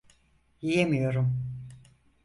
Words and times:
Yiyemiyorum. 0.61 1.35